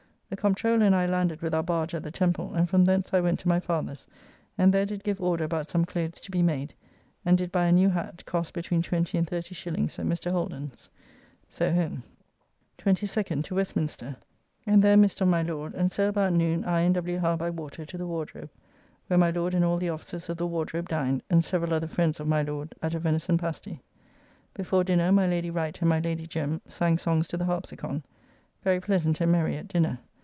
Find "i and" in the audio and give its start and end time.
16.63-16.95